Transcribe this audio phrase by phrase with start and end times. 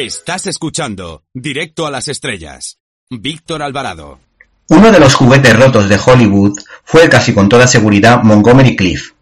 [0.00, 2.78] Estás escuchando Directo a las Estrellas.
[3.10, 4.20] Víctor Alvarado.
[4.68, 9.14] Uno de los juguetes rotos de Hollywood fue casi con toda seguridad Montgomery Cliff.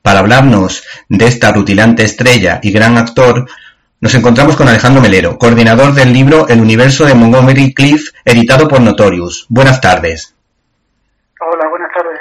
[0.00, 3.46] Para hablarnos de esta rutilante estrella y gran actor,
[4.02, 8.80] nos encontramos con Alejandro Melero, coordinador del libro El universo de Montgomery Cliff, editado por
[8.80, 9.46] Notorious.
[9.48, 10.34] Buenas tardes.
[11.40, 12.18] Hola, buenas tardes.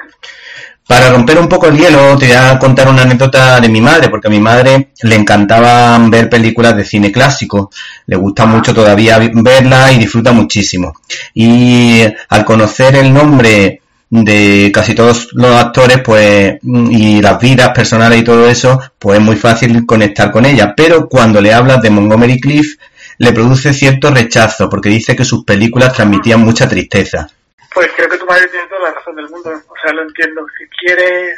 [0.88, 4.10] Para romper un poco el hielo, te voy a contar una anécdota de mi madre,
[4.10, 7.72] porque a mi madre le encantaba ver películas de cine clásico.
[8.06, 10.94] Le gusta mucho todavía verla y disfruta muchísimo.
[11.34, 13.81] Y al conocer el nombre
[14.14, 19.24] de casi todos los actores, pues, y las vidas personales y todo eso, pues es
[19.24, 20.74] muy fácil conectar con ella.
[20.76, 22.78] Pero cuando le hablas de Montgomery Cliff,
[23.18, 27.30] le produce cierto rechazo, porque dice que sus películas transmitían mucha tristeza.
[27.74, 29.50] Pues creo que tu madre tiene toda la razón del mundo.
[29.50, 30.46] O sea, lo entiendo.
[30.60, 31.38] Si quieres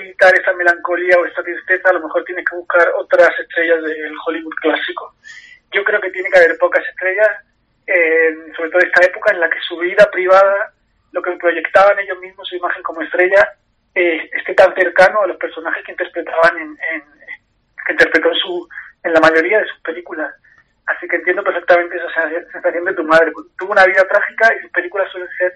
[0.00, 4.14] evitar esa melancolía o esta tristeza, a lo mejor tienes que buscar otras estrellas del
[4.26, 5.14] Hollywood clásico.
[5.70, 7.28] Yo creo que tiene que haber pocas estrellas,
[8.56, 10.72] sobre todo esta época en la que su vida privada,
[11.12, 13.48] lo que proyectaban ellos mismos, su imagen como estrella,
[13.94, 16.76] eh, esté tan cercano a los personajes que interpretaban en,
[17.86, 18.68] que interpretó en, su,
[19.02, 20.34] en la mayoría de sus películas.
[20.86, 23.32] Así que entiendo perfectamente esa sensación de tu madre.
[23.58, 25.52] Tuvo una vida trágica y sus películas suelen ser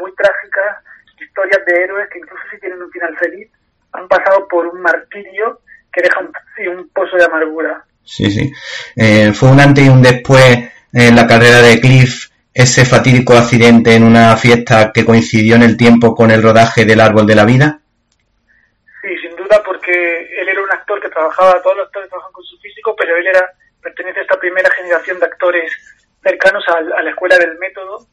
[0.00, 0.84] muy trágicas,
[1.20, 3.48] historias de héroes que incluso si tienen un final feliz,
[3.92, 5.60] han pasado por un martirio
[5.92, 7.84] que deja un, pozo de amargura.
[8.04, 8.52] Sí, sí.
[8.96, 12.21] Eh, fue un antes y un después en la carrera de Cliff
[12.54, 17.00] ese fatídico accidente en una fiesta que coincidió en el tiempo con el rodaje del
[17.00, 17.80] Árbol de la Vida.
[19.00, 22.44] Sí, sin duda, porque él era un actor que trabajaba, todos los actores trabajan con
[22.44, 23.50] su físico, pero él era
[23.82, 25.72] pertenece a esta primera generación de actores
[26.22, 28.06] cercanos a, la escuela del método,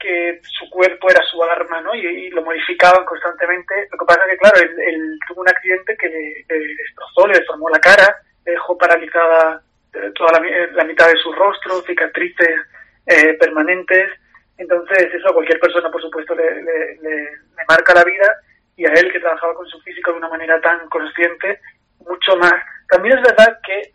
[0.00, 1.94] que su cuerpo era su arma, ¿no?
[1.94, 3.74] Y, lo modificaban constantemente.
[3.92, 7.68] Lo que pasa es que, claro, él, tuvo un accidente que le, destrozó, le deformó
[7.68, 9.62] la cara, le dejó paralizada
[9.92, 12.60] eh, toda la, mitad de su rostro, cicatrices
[13.06, 14.10] eh, permanentes.
[14.56, 17.28] Entonces, eso a cualquier persona, por supuesto, le,
[17.68, 18.28] marca la vida
[18.76, 21.60] y a él, que trabajaba con su físico de una manera tan consciente,
[22.00, 22.54] mucho más.
[22.88, 23.92] También es verdad que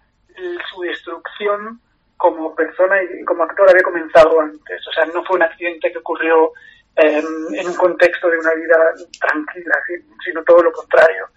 [0.71, 1.79] su destrucción
[2.17, 4.87] como persona y como actor había comenzado antes.
[4.87, 6.51] O sea, no fue un accidente que ocurrió
[6.95, 9.75] em, en un contexto de una vida tranquila,
[10.23, 11.27] sino todo lo contrario.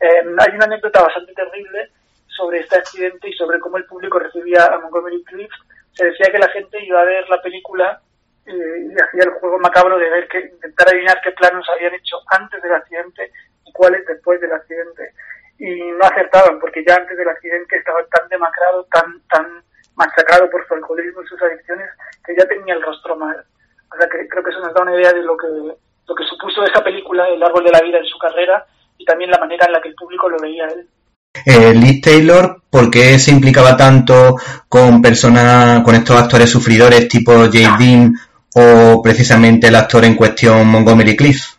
[0.00, 1.90] Em, hay una anécdota bastante terrible
[2.26, 5.52] sobre este accidente y sobre cómo el público recibía a Montgomery Cliff.
[5.94, 8.00] Se decía que la gente iba a ver la película
[8.46, 12.16] eh, y hacía el juego macabro de ver que intentar adivinar qué planos habían hecho
[12.28, 13.30] antes del accidente
[13.64, 15.12] y cuáles después del accidente
[15.58, 19.62] y no acertaban porque ya antes del accidente estaba tan demacrado, tan, tan
[19.94, 21.88] machacado por su alcoholismo y sus adicciones
[22.26, 23.44] que ya tenía el rostro mal.
[23.92, 26.24] O sea que creo que eso nos da una idea de lo que, lo que
[26.24, 28.66] supuso esa película, El árbol de la vida en su carrera
[28.98, 30.88] y también la manera en la que el público lo veía él.
[31.46, 34.36] Eh, Liz Taylor, ¿por qué se implicaba tanto
[34.68, 38.14] con personas, con estos actores sufridores tipo Jay Dean
[38.54, 41.56] o precisamente el actor en cuestión Montgomery Cliff?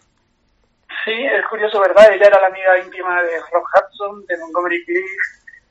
[1.79, 2.13] ¿verdad?
[2.13, 5.11] Ella era la amiga íntima de Rock Hudson, de Montgomery Cliff,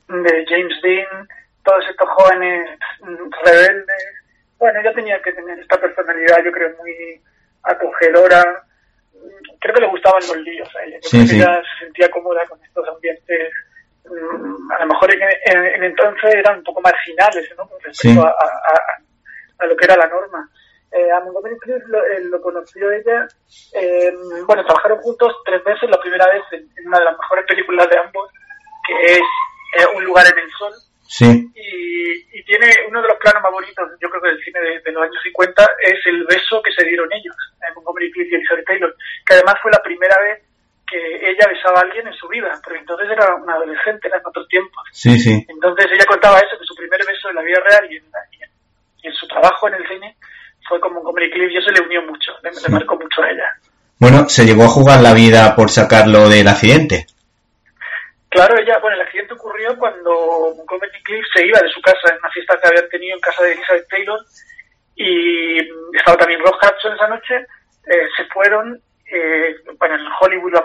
[0.07, 1.27] de James Dean,
[1.63, 2.69] todos estos jóvenes
[3.43, 4.03] rebeldes.
[4.57, 7.21] Bueno, ella tenía que tener esta personalidad, yo creo, muy
[7.63, 8.63] acogedora.
[9.59, 10.97] Creo que le gustaban los líos a ella.
[11.09, 13.51] creo que ella se sentía cómoda con estos ambientes.
[14.77, 17.67] A lo mejor en, entonces eran un poco marginales, ¿no?
[17.67, 20.49] Con respecto a lo que era la norma
[20.93, 23.27] eh, a Montgomery Cliff eh, lo, conoció ella,
[23.73, 24.13] eh,
[24.45, 27.97] bueno, trabajaron juntos tres veces, la primera vez en, una de las mejores películas de
[27.97, 28.29] ambos,
[28.85, 29.21] que es
[29.95, 30.73] Un lugar en el sol.
[31.01, 31.51] Sí.
[31.55, 35.01] Y, tiene uno de los planos más bonitos, yo creo que del cine de, los
[35.01, 37.35] años 50, es el beso que se dieron ellos,
[37.73, 40.43] Montgomery Cliff y Elizabeth Taylor, que además fue la primera vez
[40.93, 44.27] que ella besaba a alguien en su vida, porque entonces era una adolescente, era en
[44.27, 44.83] otros tiempos.
[44.91, 45.45] Sí, sí.
[45.49, 49.27] Entonces ella contaba eso, que su primer beso en la vida real y en su
[49.27, 50.15] trabajo en el cine
[50.67, 53.49] fue como un Comedy Clip y eso le unió mucho, le, marcó mucho a ella.
[53.99, 57.07] Bueno, se llegó a jugar la vida por sacarlo del accidente.
[58.29, 62.17] Claro, ella, bueno, el accidente ocurrió cuando Comedy Cliff se iba de su casa en
[62.17, 64.19] una fiesta que habían tenido en casa de Elizabeth Taylor
[64.95, 65.57] y
[65.95, 67.35] estaba también Ross Hudson esa noche,
[67.85, 70.55] eh, se fueron, eh, bueno, en Hollywood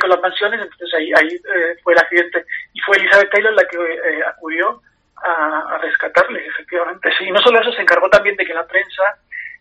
[0.00, 3.64] con las mansiones, entonces ahí, ahí eh, fue el accidente y fue Elizabeth Taylor la
[3.64, 4.82] que eh, acudió
[5.22, 7.10] a, rescatarle, efectivamente.
[7.18, 9.02] Sí, no solo eso, se encargó también de que la prensa,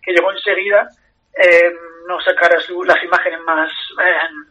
[0.01, 0.87] que llegó enseguida,
[1.33, 1.71] eh,
[2.07, 3.69] no sacara las imágenes más
[4.01, 4.45] eh,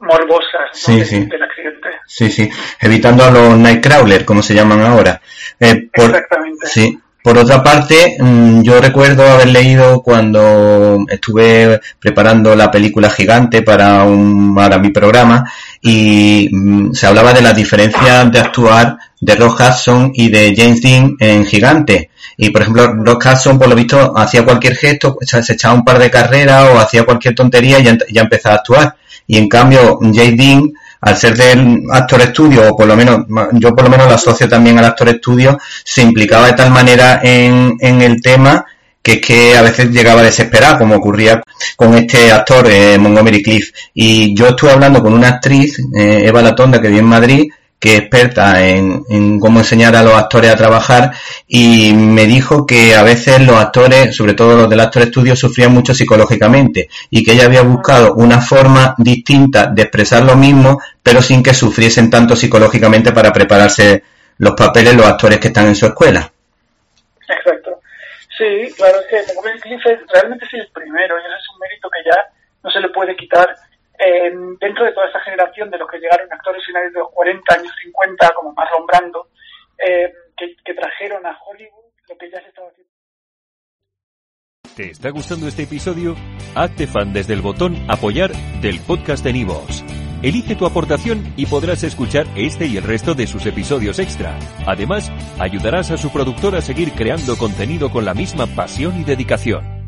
[0.00, 1.88] morbosas del accidente.
[2.06, 2.50] Sí, sí,
[2.80, 5.20] evitando a los Nightcrawler, como se llaman ahora.
[5.58, 6.66] Eh, Exactamente.
[6.66, 13.60] Sí, Por otra parte, mm, yo recuerdo haber leído cuando estuve preparando la película Gigante
[13.60, 15.44] para, un, para mi programa
[15.82, 20.80] y mm, se hablaba de las diferencias de actuar de Rock Hudson y de James
[20.80, 22.10] Dean en Gigante.
[22.38, 25.98] Y por ejemplo, Rock Hudson, por lo visto, hacía cualquier gesto, se echaba un par
[25.98, 28.96] de carreras o hacía cualquier tontería y ya, ya empezaba a actuar.
[29.26, 33.74] Y en cambio, James Dean al ser del actor estudio, o por lo menos, yo
[33.74, 37.76] por lo menos lo asocio también al actor estudio, se implicaba de tal manera en,
[37.80, 38.66] en el tema
[39.02, 41.42] que es que a veces llegaba a desesperar, como ocurría
[41.76, 43.70] con este actor eh, Montgomery Cliff.
[43.94, 47.96] Y yo estuve hablando con una actriz, eh, Eva Latonda, que vive en Madrid, que
[47.96, 51.12] experta en, cómo enseñar a los actores a trabajar
[51.48, 55.72] y me dijo que a veces los actores, sobre todo los del actor estudio, sufrían
[55.72, 61.22] mucho psicológicamente y que ella había buscado una forma distinta de expresar lo mismo, pero
[61.22, 64.04] sin que sufriesen tanto psicológicamente para prepararse
[64.36, 66.30] los papeles los actores que están en su escuela.
[67.28, 67.80] Exacto.
[68.36, 69.82] Sí, claro, es que Cliff
[70.12, 72.16] realmente es el primero y ese es un mérito que ya
[72.62, 73.56] no se le puede quitar
[74.58, 77.72] dentro de toda esta generación de los que llegaron actores finales de los 40 años
[77.82, 79.28] 50, como Marlon Brando,
[79.86, 82.90] eh, que, trajeron a Hollywood lo que ya se estaba haciendo.
[84.76, 86.14] ¿Te está gustando este episodio?
[86.54, 88.30] Hazte fan desde el botón Apoyar
[88.62, 89.84] del podcast de Nivos.
[90.22, 94.38] Elige tu aportación y podrás escuchar este y el resto de sus episodios extra.
[94.66, 99.79] Además, ayudarás a su productor a seguir creando contenido con la misma pasión y dedicación.